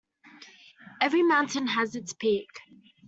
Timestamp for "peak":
2.11-2.49